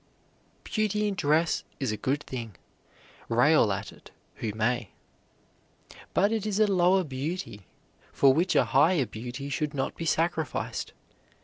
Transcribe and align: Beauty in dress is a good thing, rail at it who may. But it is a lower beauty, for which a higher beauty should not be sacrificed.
Beauty 0.63 1.07
in 1.07 1.13
dress 1.13 1.63
is 1.79 1.91
a 1.91 1.95
good 1.95 2.23
thing, 2.23 2.55
rail 3.29 3.71
at 3.71 3.91
it 3.91 4.09
who 4.37 4.51
may. 4.55 4.89
But 6.15 6.31
it 6.31 6.43
is 6.47 6.59
a 6.59 6.65
lower 6.65 7.03
beauty, 7.03 7.67
for 8.11 8.33
which 8.33 8.55
a 8.55 8.65
higher 8.65 9.05
beauty 9.05 9.47
should 9.47 9.75
not 9.75 9.95
be 9.95 10.05
sacrificed. 10.05 10.93